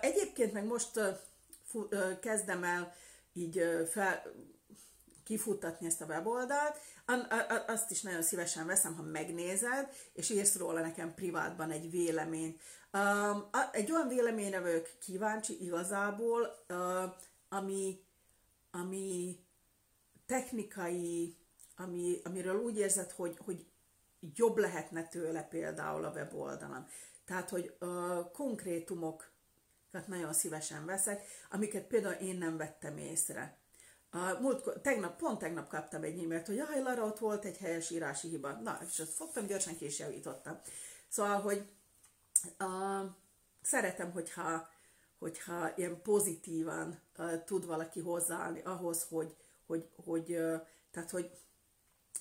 [0.00, 1.00] egyébként meg most
[2.20, 2.94] kezdem el
[3.32, 4.22] így fel,
[5.26, 6.78] kifuttatni ezt a weboldalt,
[7.66, 12.60] azt is nagyon szívesen veszem, ha megnézed, és írsz róla nekem privátban egy véleményt.
[13.72, 16.64] Egy olyan véleményre vagyok kíváncsi igazából,
[17.48, 18.00] ami,
[18.70, 19.38] ami
[20.26, 21.36] technikai,
[21.76, 23.66] ami, amiről úgy érzed, hogy, hogy
[24.34, 26.86] jobb lehetne tőle például a weboldalon.
[27.24, 27.76] Tehát, hogy
[28.32, 29.30] konkrétumok
[30.06, 33.58] nagyon szívesen veszek, amiket például én nem vettem észre.
[34.10, 37.90] A múlt, tegnap, pont tegnap kaptam egy e-mailt, hogy jaj, Lara, ott volt egy helyes
[37.90, 38.52] írási hiba.
[38.52, 40.60] Na, és azt fogtam, gyorsan később javítottam.
[41.08, 41.68] Szóval, hogy
[42.58, 43.10] uh,
[43.62, 44.68] szeretem, hogyha,
[45.18, 50.24] hogyha ilyen pozitívan uh, tud valaki hozzáállni ahhoz, hogy, hogy, hogy
[50.90, 51.30] tehát, hogy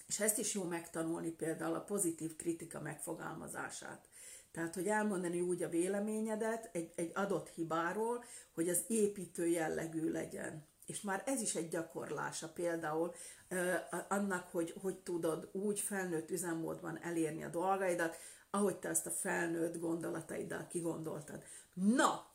[0.08, 4.08] és ezt is jó megtanulni például a pozitív kritika megfogalmazását.
[4.52, 8.24] Tehát, hogy elmondani úgy a véleményedet egy, egy adott hibáról,
[8.54, 10.68] hogy az építő jellegű legyen.
[10.86, 13.14] És már ez is egy gyakorlása például
[13.50, 13.76] uh,
[14.10, 18.18] annak, hogy hogy tudod úgy felnőtt üzemmódban elérni a dolgaidat,
[18.50, 21.44] ahogy te ezt a felnőtt gondolataiddal kigondoltad.
[21.74, 22.32] Na,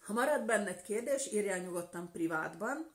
[0.00, 2.92] ha marad benned kérdés, írjál nyugodtan privátban,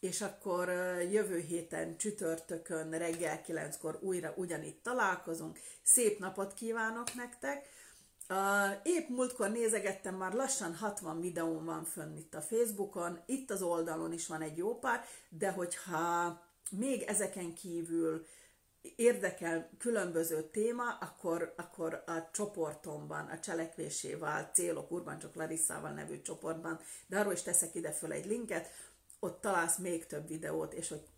[0.00, 0.68] és akkor
[1.10, 5.58] jövő héten csütörtökön reggel 9-kor újra ugyanitt találkozunk.
[5.82, 7.66] Szép napot kívánok nektek!
[8.82, 14.12] Épp múltkor nézegettem, már lassan 60 videóm van fönn itt a Facebookon, itt az oldalon
[14.12, 16.40] is van egy jó pár, de hogyha
[16.70, 18.26] még ezeken kívül
[18.96, 26.80] érdekel különböző téma, akkor, akkor a csoportomban, a cselekvésével, célok Urban csak Larissával nevű csoportban,
[27.06, 28.66] de arról is teszek ide föl egy linket,
[29.20, 31.08] ott találsz még több videót, és hogy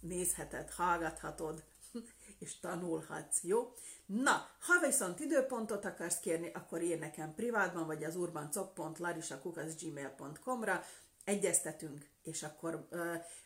[0.00, 1.64] nézheted, hallgathatod,
[2.38, 3.74] és tanulhatsz, jó?
[4.06, 10.82] Na, ha viszont időpontot akarsz kérni, akkor ír nekem privátban, vagy az urbancok.larisakukaszgmail.com-ra,
[11.24, 12.88] egyeztetünk, és akkor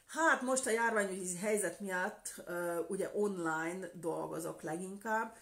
[0.06, 2.44] hát most a járványügyi helyzet miatt
[2.88, 5.36] ugye online dolgozok leginkább,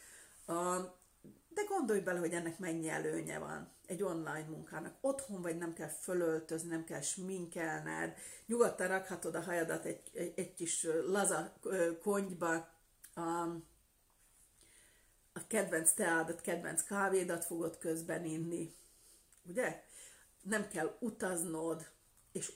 [1.55, 4.97] de gondolj bele, hogy ennek mennyi előnye van egy online munkának.
[5.01, 10.55] Otthon vagy, nem kell fölöltözni, nem kell sminkelned, nyugodtan rakhatod a hajadat egy, egy, egy
[10.55, 11.53] kis laza
[12.03, 12.71] konyba,
[13.15, 13.21] a,
[15.33, 18.75] a kedvenc teádat, kedvenc kávédat fogod közben inni,
[19.43, 19.85] ugye?
[20.43, 21.91] Nem kell utaznod,
[22.33, 22.53] és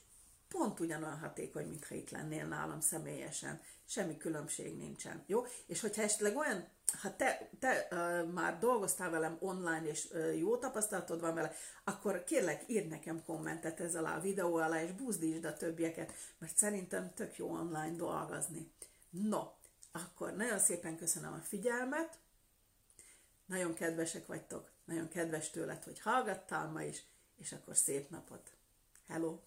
[0.48, 3.60] pont ugyanolyan hatékony, mintha itt lennél nálam személyesen.
[3.84, 5.44] Semmi különbség nincsen, jó?
[5.66, 6.68] És hogyha esetleg olyan,
[7.00, 11.52] ha te, te uh, már dolgoztál velem online, és uh, jó tapasztalatod van vele,
[11.84, 16.56] akkor kérlek, írd nekem kommentet ez alá a videó alá, és buzdítsd a többieket, mert
[16.56, 18.72] szerintem tök jó online dolgozni.
[19.10, 19.42] No,
[19.92, 22.18] akkor nagyon szépen köszönöm a figyelmet,
[23.46, 27.02] nagyon kedvesek vagytok, nagyon kedves tőled, hogy hallgattál ma is,
[27.36, 28.50] és akkor szép napot!
[29.08, 29.45] Hello!